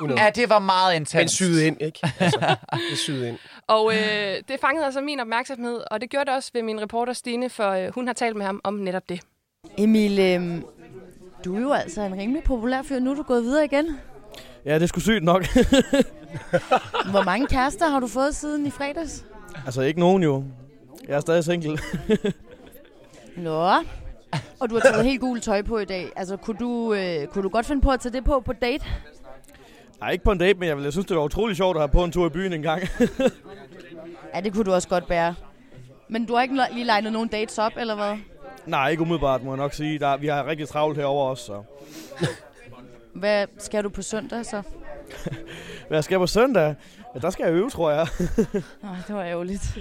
[0.17, 1.33] Ja, det var meget Men intens.
[1.33, 1.99] syet ind, ikke?
[2.21, 2.39] Altså,
[2.73, 3.39] det er syet ind.
[3.67, 7.13] Og øh, det fangede altså min opmærksomhed, og det gjorde det også ved min reporter
[7.13, 9.21] Stine, for øh, hun har talt med ham om netop det.
[9.79, 10.65] Emil, øhm,
[11.45, 12.99] du er jo altså en rimelig populær fyr.
[12.99, 14.01] Nu er du gået videre igen.
[14.65, 15.47] Ja, det er sgu sygt nok.
[17.11, 19.25] Hvor mange kærester har du fået siden i fredags?
[19.67, 20.45] altså, ikke nogen jo.
[21.09, 21.79] Jeg er stadig single.
[23.37, 23.71] Nå.
[24.61, 26.13] Og du har taget helt gul tøj på i dag.
[26.17, 28.85] Altså, kunne du, øh, kunne du godt finde på at tage det på på date?
[30.01, 31.81] Nej, ikke på en date, men jeg, ville, jeg synes, det var utrolig sjovt at
[31.81, 32.83] have på en tur i byen en gang.
[34.35, 35.35] Ja, det kunne du også godt bære.
[36.09, 38.17] Men du har ikke lige legnet nogen dates op, eller hvad?
[38.67, 39.99] Nej, ikke umiddelbart, må jeg nok sige.
[39.99, 41.63] Der, vi har rigtig travlt herover også, så...
[43.15, 44.63] Hvad skal du på søndag så?
[45.89, 46.75] Hvad skal jeg på søndag?
[47.15, 48.07] Ja, der skal jeg øve, tror jeg.
[48.83, 49.63] Nå, det var ærgerligt.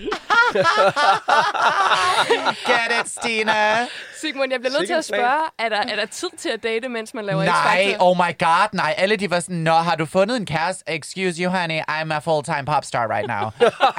[2.68, 3.52] Get it, Stine.
[4.22, 6.90] Sigmund, jeg bliver nødt til at spørge, er der, er der tid til at date,
[6.90, 7.54] mens man laver Nej,
[7.94, 8.02] X-Factor?
[8.04, 8.96] oh my god, nej.
[8.98, 10.84] Alle de var sådan, Nå, har du fundet en kæreste?
[10.88, 13.50] Excuse you, honey, I'm a full-time popstar right now.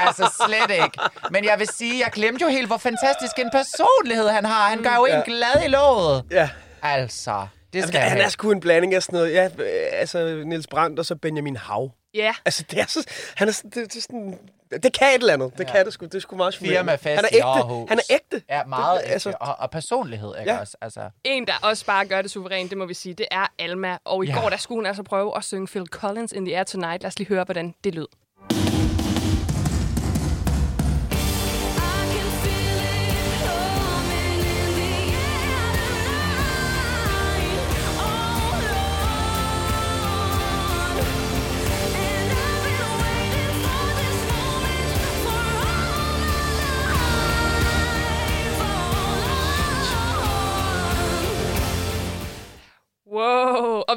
[0.07, 0.99] altså, slet ikke.
[1.31, 4.69] Men jeg vil sige, jeg glemte jo helt, hvor fantastisk en personlighed han har.
[4.69, 6.25] Han gør jo en glad i låget.
[6.31, 6.49] Ja.
[6.83, 9.33] Altså, det skal Han jeg er sgu en blanding af sådan noget.
[9.33, 11.91] Ja, øh, altså Niels Brandt og så Benjamin Hav.
[12.15, 12.35] Ja.
[12.45, 13.05] Altså, det er så...
[13.37, 13.71] Han er sådan...
[13.71, 14.39] Det, det, er sådan,
[14.83, 15.53] det kan et eller andet.
[15.59, 15.73] Det ja.
[15.73, 16.05] kan det sgu.
[16.07, 16.79] Det er sgu meget charmerende.
[16.79, 17.45] Firmafest Han er ægte.
[17.45, 17.89] Aarhus.
[17.89, 18.43] Han er ægte.
[18.51, 19.13] Ja, meget det, ægte.
[19.13, 20.59] Altså, og, og personlighed, ikke Ja.
[20.61, 20.77] også?
[20.81, 23.97] Altså, En, der også bare gør det suverænt, det må vi sige, det er Alma.
[24.05, 24.41] Og i ja.
[24.41, 27.03] går, der skulle hun altså prøve at synge Phil Collins in the Air Tonight.
[27.03, 28.07] Lad os lige høre, hvordan det lød.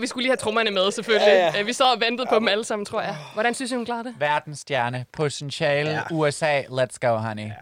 [0.01, 1.27] Og vi skulle lige have trommerne med, selvfølgelig.
[1.27, 1.57] Ja, Ja, ja.
[1.57, 1.63] ja.
[1.63, 3.15] Vi sad og ventede på dem alle sammen, tror jeg.
[3.33, 4.15] Hvordan synes I, hun klarede det?
[4.19, 6.01] verdensstjerne, potentiale, ja.
[6.11, 7.45] USA, let's go, honey.
[7.45, 7.53] Ja.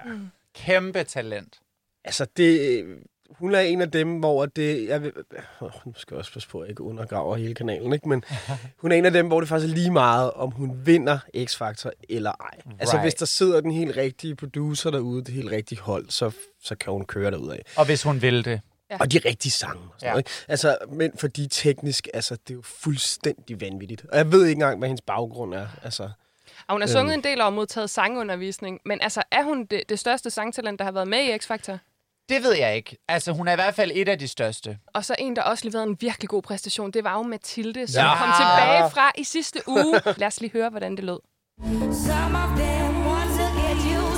[0.56, 1.60] Kæmpe talent.
[2.04, 2.86] Altså, det...
[3.30, 4.88] Hun er en af dem, hvor det...
[4.88, 5.12] Jeg vil,
[5.60, 8.10] oh, nu skal jeg også passe på, at jeg ikke undergraver hele kanalen, ikke?
[8.10, 8.24] Men
[8.82, 11.92] hun er en af dem, hvor det faktisk er lige meget, om hun vinder X-Factor
[12.10, 12.60] eller ej.
[12.66, 12.80] Right.
[12.80, 16.32] Altså, hvis der sidder den helt rigtige producer derude, det helt rigtige hold, så,
[16.64, 17.62] så kan hun køre derud af.
[17.78, 18.62] Og hvis hun vil det.
[18.92, 18.98] Ja.
[19.00, 19.74] Og de rigtige sange.
[19.84, 20.10] Og sådan Ja.
[20.10, 20.30] noget, ikke?
[20.48, 24.06] Altså, men fordi teknisk, altså, det er jo fuldstændig vanvittigt.
[24.12, 25.68] Og jeg ved ikke engang, hvad hendes baggrund er.
[25.84, 26.94] Altså, Og hun har Øhm.
[26.94, 28.80] sunget en del og modtaget sangundervisning.
[28.86, 31.78] Men altså, er hun det, det største sangtalent, der har været med i X-Factor?
[32.30, 32.98] Det ved jeg ikke.
[33.08, 34.78] Altså, hun er i hvert fald et af de største.
[34.94, 38.04] Og så en, der også leverede en virkelig god præstation, det var jo Mathilde, som
[38.06, 38.16] Ja.
[38.18, 40.02] kom tilbage fra i sidste uge.
[40.18, 41.20] Lad os lige høre, hvordan det lød.
[42.08, 44.09] Some of them want to get used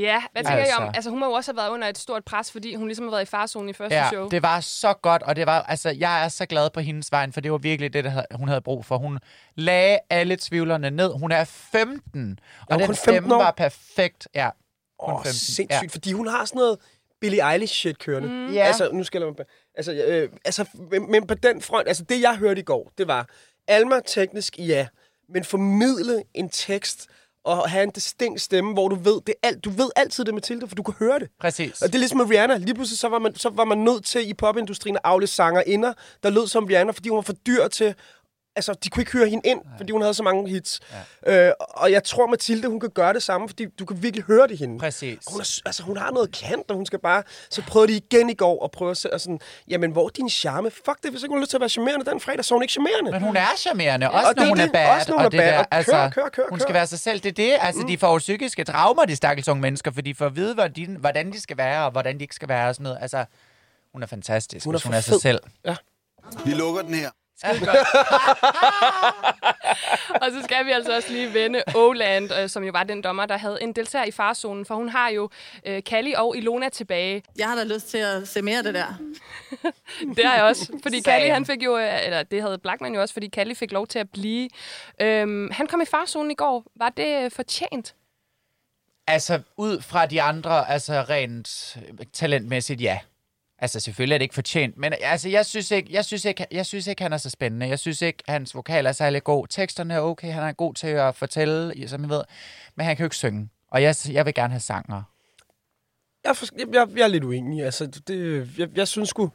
[0.00, 0.72] Ja, hvad tænker altså.
[0.72, 0.82] I om?
[0.82, 0.96] Altså.
[0.98, 3.10] Altså, hun må jo også have været under et stort pres, fordi hun ligesom har
[3.10, 4.28] været i farzonen i første Ja, show.
[4.28, 7.32] det var så godt, og det var, altså, jeg er så glad på hendes vejen,
[7.32, 8.98] for det var virkelig det, der, hun havde brug for.
[8.98, 9.18] Hun
[9.54, 11.12] lagde alle tvivlerne ned.
[11.12, 13.38] Hun er 15, og hun den kun 15 stemme år?
[13.42, 14.28] var perfekt.
[14.34, 14.50] Ja,
[15.02, 15.32] Åh, 15.
[15.32, 15.80] sindssygt, Ja.
[15.82, 15.88] ja.
[15.90, 16.78] fordi hun har sådan noget
[17.20, 18.28] Billie Eilish-shit kørende.
[18.28, 18.52] Mm.
[18.54, 18.64] Ja.
[18.64, 19.32] Altså, nu skal jeg...
[19.74, 21.88] Altså, øh, altså men, men på den front...
[21.88, 23.28] Altså, det jeg hørte i går, det var...
[23.68, 24.86] Alma teknisk, ja.
[25.28, 27.06] Men formidle en tekst
[27.46, 30.68] og have en distinkt stemme, hvor du ved, det alt, du ved altid det, Mathilde,
[30.68, 31.28] for du kan høre det.
[31.40, 31.82] Præcis.
[31.82, 32.56] Og det er ligesom med Rihanna.
[32.56, 35.62] Lige pludselig så var man, så var man nødt til i popindustrien at afle sanger
[35.66, 37.94] inder, der lød som Rihanna, fordi hun var for dyr til...
[38.56, 40.80] Altså, de kunne ikke høre hende ind, fordi hun havde så mange hits.
[41.26, 41.46] Ja.
[41.48, 44.42] Øh, og jeg tror, Mathilde, hun kan gøre det samme, fordi du kan virkelig høre
[44.48, 44.78] det i hende.
[44.78, 45.18] Præcis.
[45.28, 47.22] Hun, er, altså, hun har noget kant, og hun skal bare...
[47.50, 50.08] Så prøvede de igen i går at prøve at se, og sådan, jamen, hvor er
[50.08, 50.70] din charme?
[50.70, 52.56] Fuck det, hvis ikke hun har lyst til at være charmerende den fredag, så er
[52.56, 53.10] hun ikke charmerende.
[53.10, 54.72] Men hun er charmerende, også Og når det hun er det.
[54.72, 54.96] bad.
[54.96, 55.52] Også når hun og er det bad.
[55.52, 56.62] Der, Og kør, altså, kør, kør, hun kør.
[56.64, 57.20] skal være sig selv.
[57.20, 57.56] Det er det.
[57.60, 57.86] Altså, mm.
[57.86, 60.96] de får jo psykiske traumer, de stakkels unge mennesker, fordi de får at vide, hvordan,
[61.00, 62.98] hvordan de skal være, og hvordan de ikke skal være, og sådan noget.
[63.00, 63.24] Altså,
[63.92, 65.20] hun er fantastisk, Hun er hvis hun for er sig fed.
[65.20, 65.40] selv.
[65.64, 65.76] Ja.
[66.44, 67.10] Vi lukker den her.
[70.22, 73.26] Og så skal vi altså også lige vende Oland, øh, som jo var den dommer,
[73.26, 75.30] der havde en deltager i farzonen, for hun har jo
[75.66, 77.22] øh, Kalli og Ilona tilbage.
[77.38, 78.94] Jeg har da lyst til at se mere af det der.
[80.16, 81.00] Det har jeg også, fordi.
[81.00, 83.86] Kalli, han fik jo, øh, eller det havde Blackman jo også, fordi Kalli fik lov
[83.86, 84.48] til at blive.
[85.00, 86.64] Øhm, han kom i farzonen i går.
[86.76, 87.94] Var det øh, fortjent?
[89.06, 92.98] Altså, ud fra de andre, altså rent øh, talentmæssigt, ja.
[93.58, 96.66] Altså, selvfølgelig er det ikke fortjent, men altså, jeg synes ikke, jeg synes ikke, jeg
[96.66, 97.68] synes ikke han er så spændende.
[97.68, 99.46] Jeg synes ikke, hans vokal er særlig god.
[99.46, 102.22] Teksterne er okay, han er god til at fortælle, som I ved,
[102.74, 103.48] men han kan jo ikke synge.
[103.70, 105.02] Og jeg, jeg vil gerne have sanger.
[106.24, 107.64] Jeg, for, jeg, jeg, jeg er lidt uenig.
[107.64, 109.30] Altså, det, jeg, jeg synes sgu...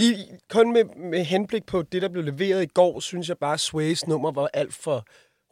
[0.00, 3.52] Lige, kun med, med henblik på det, der blev leveret i går, synes jeg bare,
[3.52, 5.06] at Sways nummer var alt for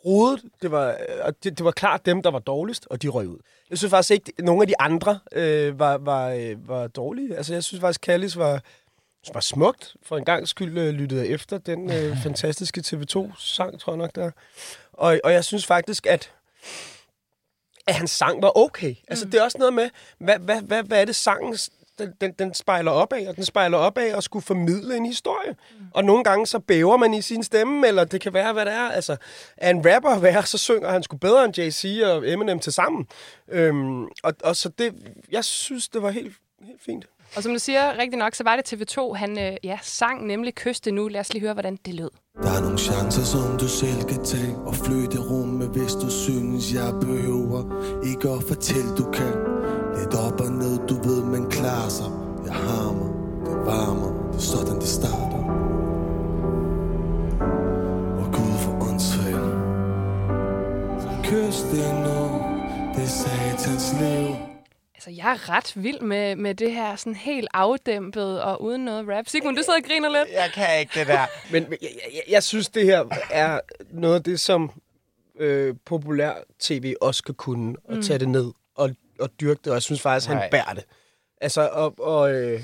[0.04, 0.42] rodet.
[0.62, 3.28] Det var, øh, og det, det var klart dem, der var dårligst, og de røg
[3.28, 3.38] ud.
[3.70, 7.36] Jeg synes faktisk ikke, at nogen af de andre øh, var, var, øh, var dårlige.
[7.36, 8.62] Altså, jeg synes faktisk, Kallis var,
[9.34, 9.96] var smukt.
[10.02, 14.14] For en gang skyld øh, lyttede jeg efter den øh, fantastiske TV2-sang, tror jeg nok,
[14.14, 14.30] der.
[14.92, 16.32] Og, og jeg synes faktisk, at
[17.88, 18.94] at hans sang var okay.
[19.08, 21.56] Altså, det er også noget med, hvad, hvad, hvad, hvad er det sangen,
[21.98, 25.06] den, den, den spejler op af, og den spejler op af at skulle formidle en
[25.06, 25.50] historie.
[25.50, 25.86] Mm.
[25.94, 28.72] Og nogle gange så bæver man i sin stemme, eller det kan være, hvad det
[28.72, 28.88] er.
[28.88, 29.16] Altså,
[29.56, 33.06] er en rapper værd, så synger han sgu bedre end Jay-Z og Eminem til sammen.
[33.48, 34.94] Øhm, og, og så det,
[35.30, 37.06] jeg synes, det var helt, helt fint.
[37.36, 40.54] Og som du siger rigtig nok, så var det TV2, han øh, ja, sang nemlig
[40.54, 41.08] Kyste nu.
[41.08, 42.10] Lad os lige høre, hvordan det lød.
[42.42, 46.72] Der er nogle chancer, som du selv kan tage Og flytte rummet, hvis du synes,
[46.72, 47.62] jeg behøver
[48.10, 49.57] Ikke at fortælle, du kan
[49.98, 52.10] Lidt op og ned, du ved, man klarer sig
[52.46, 53.10] Jeg har mig,
[53.46, 55.38] det varmer Det er sådan, det starter
[58.20, 59.54] Og Gud for åndssvagt
[61.02, 62.18] Så kys det nu
[62.94, 64.36] Det er satans liv
[64.94, 69.08] Altså, jeg er ret vild med, med det her sådan helt afdæmpet og uden noget
[69.08, 69.28] rap.
[69.28, 70.28] Sigmund, du sidder og griner lidt.
[70.34, 71.26] Jeg kan ikke det der.
[71.52, 74.70] Men men jeg, jeg, jeg synes, det her er noget af det, som
[75.38, 78.02] øh, populær tv også skal kunne, at Mm.
[78.02, 78.50] tage det ned
[79.18, 80.50] og, og dyrke det, og jeg synes faktisk, han Right.
[80.50, 80.84] bærer det.
[81.40, 82.60] Altså, og, og, øh,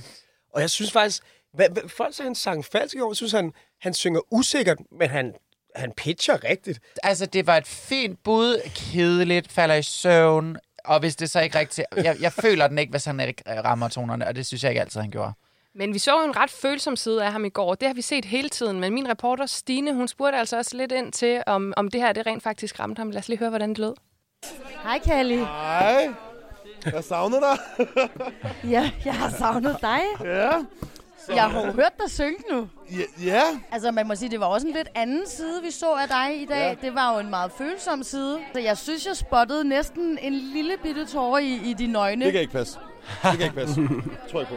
[0.52, 3.32] og jeg synes faktisk, hvad, hvad, folk siger, han sang falsk i år, jeg synes,
[3.32, 5.34] han, han synger usikkert, men han,
[5.76, 6.80] han pitcher rigtigt.
[7.02, 11.58] Altså, det var et fint bud, kedeligt, falder i søvn, og hvis det så ikke
[11.58, 11.86] rigtigt...
[11.96, 14.80] Jeg, jeg føler den ikke, hvis han ikke rammer tonerne, og det synes jeg ikke
[14.80, 15.32] altid, han gjorde.
[15.76, 17.74] Men vi så jo en ret følsom side af ham i går.
[17.74, 18.80] Det har vi set hele tiden.
[18.80, 22.12] Men min reporter Stine, hun spurgte altså også lidt ind til, om, om det her
[22.12, 23.10] det rent faktisk ramte ham.
[23.10, 23.94] Lad os lige høre, hvordan det lød.
[24.82, 25.36] Hej, Kalli.
[25.36, 26.08] Hej.
[26.92, 27.86] Jeg savner dig.
[28.70, 30.00] Ja, jeg har savnet dig.
[30.24, 30.50] Ja.
[31.34, 32.68] Jeg har jo hørt dig synge nu.
[32.90, 33.24] Ja.
[33.24, 33.42] ja.
[33.72, 36.42] Altså, man må sige, det var også en lidt anden side, vi så af dig
[36.42, 36.76] i dag.
[36.82, 36.86] Ja.
[36.86, 38.38] Det var jo en meget følsom side.
[38.52, 42.24] Så jeg synes, jeg spottede næsten en lille bitte tårer i, i dine øjne.
[42.24, 42.78] Det kan ikke passe.
[43.22, 43.80] Det kan ikke passe.
[44.30, 44.54] Tror jeg på.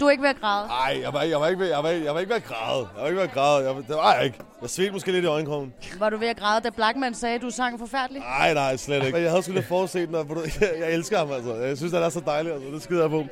[0.00, 0.66] Du er ikke ved at græde.
[0.68, 2.36] Ej, jeg var, ikke- jeg var ikke ved, jeg var, ikke- jeg var ikke ved
[2.36, 2.88] at græde.
[2.94, 3.64] Jeg var ikke ved at græde.
[3.68, 4.38] Jeg, det var jeg ikke.
[4.62, 5.74] Jeg svedte måske lidt i øjenkrogen.
[5.98, 8.24] Var du ved at græde, da Blackman sagde, at du sang forfærdeligt?
[8.24, 9.12] Nej, nej, slet ikke.
[9.12, 11.54] Men jeg havde sgu lidt forudset du, jeg, jeg elsker ham, altså.
[11.54, 12.68] Jeg synes, han er så dejlig, altså.
[12.70, 13.24] Det skider jeg på.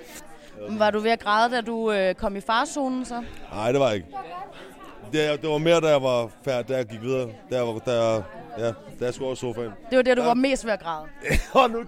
[0.68, 3.22] Var du ved at græde, da du øh, kom i farzonen så?
[3.55, 4.09] Nej, det var jeg ikke.
[5.12, 7.29] Det, det var mere, da jeg var færdig, da jeg gik videre.
[7.50, 8.22] Da jeg, var, da jeg,
[8.58, 9.70] ja, da jeg skulle over sofaen.
[9.90, 11.06] Det var det, du var mest ved at græde.
[11.64, 11.84] Åh, nu...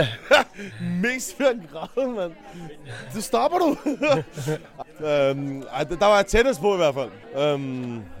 [1.02, 2.32] Mest ved at græde, mand.
[3.14, 3.68] Du stopper du.
[5.06, 7.10] øhm, ej, der var jeg tættest på i hvert fald.
[7.36, 7.60] Øhm,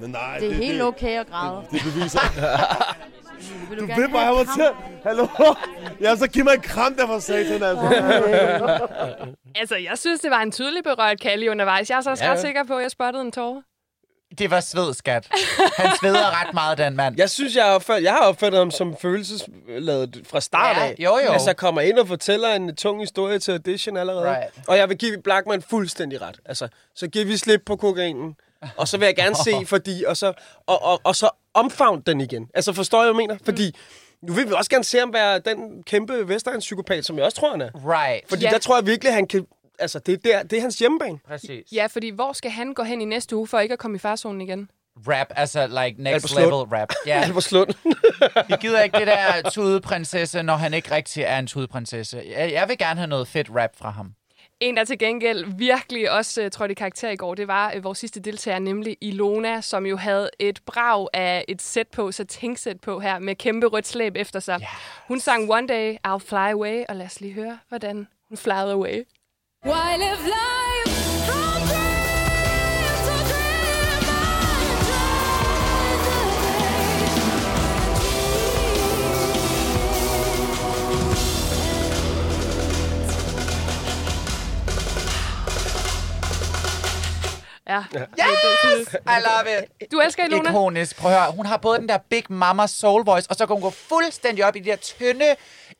[0.00, 1.62] men nej, Det er helt okay at græde.
[1.70, 2.20] Det, det beviser.
[3.70, 4.68] Vil du gerne vil bare have mig til.
[5.04, 5.26] Hallo?
[6.00, 7.86] Ja, så giv mig en kram der for satan, altså.
[9.54, 11.90] Altså, jeg synes, det var en tydelig berørt Kalle undervejs.
[11.90, 12.28] Jeg er så også Ja.
[12.30, 12.34] ja.
[12.36, 13.60] ret sikker på, at jeg spottede en tårer.
[14.38, 15.26] Det var sved, skat.
[15.76, 17.14] Han sveder ret meget, den mand.
[17.18, 20.94] Jeg synes, jeg har opfattet, jeg har opfattet ham som følelsesladet fra start Ja, af.
[20.98, 21.32] jo, jo.
[21.32, 24.30] Altså, kommer ind og fortæller en tung historie til audition allerede.
[24.30, 24.50] Right.
[24.68, 26.36] Og jeg vil give Blackman fuldstændig ret.
[26.44, 28.36] Altså, så giver vi slip på kokainen.
[28.76, 30.04] Og så vil jeg gerne se, fordi...
[30.06, 30.32] Og så,
[30.66, 32.48] og, og, og så omfavn den igen.
[32.54, 33.38] Altså, forstår jeg, hvad jeg mener?
[33.44, 33.76] Fordi...
[34.22, 37.50] Nu vil vi også gerne se ham være den kæmpe Vestegns-psykopat, som jeg også tror,
[37.50, 37.68] han er.
[37.74, 38.28] Right.
[38.28, 38.50] Fordi Ja.
[38.50, 39.46] der tror jeg virkelig, han kan...
[39.78, 41.18] Altså, det er, der, det er hans hjemmebane.
[41.26, 41.72] Præcis.
[41.72, 43.98] Ja, fordi hvor skal han gå hen i næste uge, for ikke at komme i
[43.98, 44.70] farzonen igen?
[45.08, 46.44] Rap, altså like next Albertslund.
[46.44, 46.92] level rap.
[47.06, 47.20] Ja.
[47.24, 47.68] Albertslund.
[48.48, 52.22] Vi gider ikke det der tudeprinsesse, når han ikke rigtig er en tudeprinsesse.
[52.36, 54.14] Jeg, jeg vil gerne have noget fedt rap fra ham.
[54.60, 57.84] En, der til gengæld virkelig også uh, trådte i karakter i går, det var uh,
[57.84, 62.24] vores sidste deltager, nemlig Ilona, som jo havde et brag af et sæt på, så
[62.24, 64.58] tænksæt på her, med kæmpe rødt slæb efter sig.
[64.60, 64.70] Yeah.
[65.08, 68.72] Hun sang One Day, I'll Fly Away, og lad os lige høre, hvordan hun flyede
[68.72, 69.04] away.
[69.64, 70.83] Why live life
[87.68, 87.84] Ja.
[87.96, 88.94] Yes!
[88.94, 89.92] I love it.
[89.92, 90.50] Du elsker Ilona?
[90.50, 90.96] Ikonisk.
[90.98, 91.32] Prøv at høre.
[91.32, 94.44] Hun har både den der Big Mama soul voice, og så kan hun gå fuldstændig
[94.46, 95.24] op i de der tynde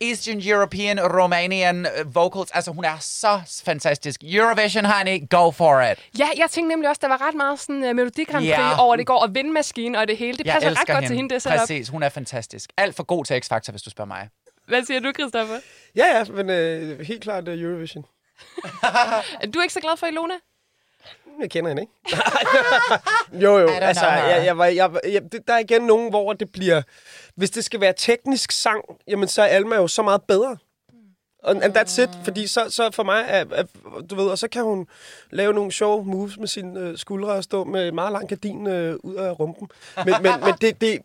[0.01, 2.51] Eastern European Romanian øh, vocals.
[2.51, 4.21] Altså, hun er så fantastisk.
[4.25, 5.99] Eurovision, honey, go for it.
[6.19, 8.61] Ja, jeg tænkte nemlig også, der var ret meget sådan uh, Melodi Grand Prix Ja.
[8.61, 8.85] yeah.
[8.85, 10.39] over det går, og vindmaskine og det hele.
[10.39, 11.09] Det Jeg passer ret godt hende.
[11.09, 11.59] til hende, det setup.
[11.59, 12.71] Præcis, hun er fantastisk.
[12.77, 14.29] Alt for god til X-Factor, hvis du spørger mig.
[14.69, 15.59] Hvad siger du, Christoffer?
[15.97, 18.05] Ja, ja, men øh, helt klart uh, Eurovision.
[19.43, 20.35] Er du ikke så glad for Ilona?
[21.41, 21.93] Jeg kender hende ikke.
[23.45, 23.69] jo, jo.
[23.69, 26.83] Altså, know jeg, jeg, var- jeg, jeg, det, der er igen nogen, hvor det bliver...
[27.37, 30.57] Hvis det skal være teknisk sang, jamen så er Alma jo så meget bedre.
[31.45, 33.65] Og and that's it, fordi så, så for mig, er, er,
[34.11, 34.87] du ved, og så kan hun
[35.31, 38.97] lave nogle sjove moves med sine øh, skuldre og stå med meget lang gardin øh,
[39.03, 39.69] ud af rumpen.
[39.97, 40.99] Men, men, men det, det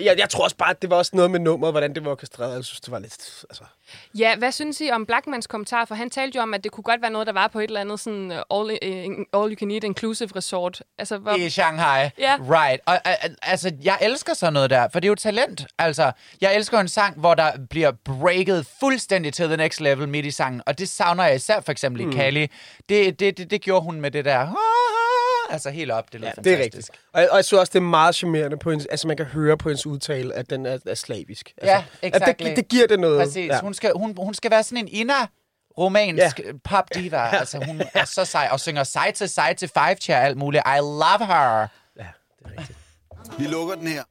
[0.00, 2.10] jeg, jeg tror også bare, at det var også noget med nummeret, hvordan det var
[2.10, 2.54] orkestreret.
[2.54, 3.44] Jeg synes, det var lidt...
[3.50, 3.64] Altså,
[4.18, 5.84] Ja, hvad synes I om Blackmans kommentar?
[5.84, 7.64] For han talte jo om, at det kunne godt være noget, der var på et
[7.64, 10.82] eller andet sådan uh, all, uh, all you can eat inclusive resort.
[10.98, 11.34] Altså, hvor...
[11.34, 12.10] I Shanghai.
[12.18, 12.36] Ja.
[12.40, 12.80] Right.
[12.86, 12.98] Og
[13.42, 15.66] altså, jeg elsker sådan noget der, for det er jo talent.
[15.78, 20.26] Altså, jeg elsker en sang, hvor der bliver breaket fuldstændig til the next level midt
[20.26, 22.10] i sangen, og det savner jeg især for eksempel Mm.
[22.10, 22.50] i Kali.
[22.88, 24.56] Det, det, det, det gjorde hun med det der...
[25.52, 26.44] Altså helt op, det lød ja, fantastisk.
[26.44, 26.90] det er rigtigt.
[27.12, 29.26] Og, jeg- og jeg synes også, det er meget charmerende på hendes, altså man kan
[29.26, 31.52] høre på hendes udtale, at den er, er slavisk.
[31.56, 32.46] Altså, Ja, exactly.
[32.46, 33.20] det, det giver det noget.
[33.22, 33.48] Præcis.
[33.48, 33.60] Ja.
[33.60, 35.14] Hun, skal, hun, hun skal være sådan en Ina
[35.78, 36.52] romansk ja.
[36.64, 37.16] pop diva.
[37.38, 40.62] Altså, hun er så sej og synger side til side til five chair alt muligt.
[40.66, 41.66] I love her.
[43.38, 44.02] Vi lukker den her.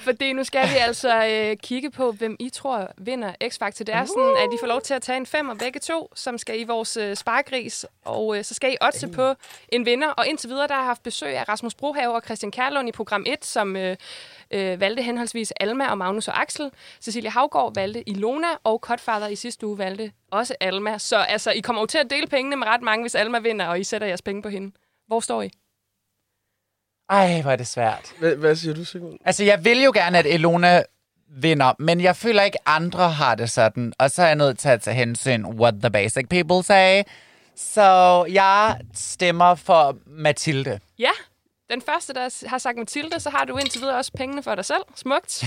[0.06, 3.84] Fordi nu skal vi altså øh, kigge på, hvem I tror vinder X-Factor.
[3.84, 6.38] Det er sådan, at I får lov til at tage en femmer begge to, som
[6.38, 7.86] skal i vores øh, sparkris.
[8.04, 9.34] Og øh, så skal I også på
[9.68, 10.08] en vinder.
[10.08, 12.92] Og indtil videre, der har jeg haft besøg af Rasmus Brohave og Christian Kærlund i
[12.92, 13.96] program 1, som øh,
[14.50, 16.70] øh, valgte henholdsvis Alma og Magnus og Axel.
[17.00, 20.98] Cecilia Havgård valgte Ilona, og Cutfather i sidste uge valgte også Alma.
[20.98, 23.66] Så altså, I kommer jo til at dele pengene med ret mange, hvis Alma vinder,
[23.66, 24.72] og I sætter jeres penge på hende.
[25.06, 25.50] Hvor står I?
[27.10, 28.12] Ej, hvor er det svært.
[28.18, 29.18] Hvad, hvad siger du, Simon?
[29.24, 30.82] Altså, jeg vil jo gerne, at Elona
[31.28, 33.92] vinder, men jeg føler ikke, andre har det sådan.
[33.98, 37.02] Og så er jeg nødt til at tage hensyn, what the basic people say.
[37.56, 40.80] Så jeg stemmer for Mathilde.
[40.98, 41.10] Ja,
[41.70, 44.64] den første, der har sagt Mathilde, så har du indtil videre også pengene for dig
[44.64, 44.82] selv.
[44.96, 45.44] Smukt.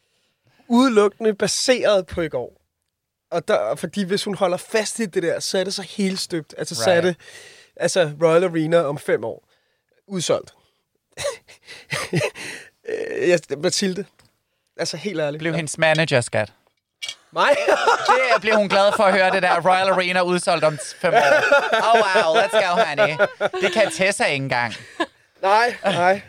[0.68, 2.60] Udelukkende baseret på i går.
[3.30, 6.18] Og der, fordi hvis hun holder fast i det der, så er det så helt
[6.18, 6.54] støbt.
[6.58, 6.84] Altså, right.
[6.84, 7.16] så er det
[7.76, 9.48] altså Royal Arena om fem år.
[10.06, 10.54] Udsolgt.
[13.28, 14.04] Jeg, Mathilde.
[14.76, 15.38] Altså, helt ærligt.
[15.38, 16.52] Blev hendes manager, skat.
[17.32, 17.50] Mig?
[18.34, 21.18] det bliver hun glad for at høre, det der Royal Arena udsolgt om fem år.
[21.72, 23.16] Oh wow, let's go, honey.
[23.60, 24.74] Det kan Tessa ikke engang.
[25.42, 26.20] Nej, nej.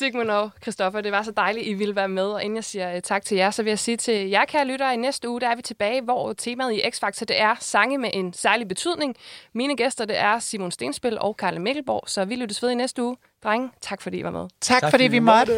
[0.00, 2.22] Sigmund og Christoffer, det var så dejligt, I ville være med.
[2.22, 4.66] Og inden jeg siger uh, tak til jer, så vil jeg sige til jer, kære
[4.66, 7.98] lyttere, i næste uge, der er vi tilbage, hvor temaet i X-Factor, det er sange
[7.98, 9.16] med en særlig betydning.
[9.52, 13.02] Mine gæster, det er Simon Stenspil og Karle Mikkelborg, så vi lyttes ved i næste
[13.02, 13.16] uge.
[13.44, 14.48] Drenge, tak fordi I var med.
[14.60, 15.52] Tak, tak fordi vi måtte.